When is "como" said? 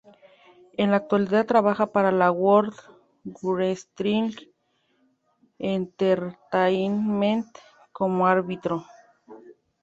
7.91-8.25